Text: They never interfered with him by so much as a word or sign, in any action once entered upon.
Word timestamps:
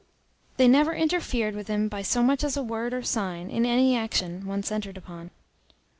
They 0.57 0.67
never 0.67 0.95
interfered 0.95 1.55
with 1.55 1.67
him 1.67 1.87
by 1.87 2.01
so 2.01 2.23
much 2.23 2.43
as 2.43 2.57
a 2.57 2.63
word 2.63 2.91
or 2.91 3.03
sign, 3.03 3.51
in 3.51 3.67
any 3.67 3.95
action 3.95 4.47
once 4.47 4.71
entered 4.71 4.97
upon. 4.97 5.29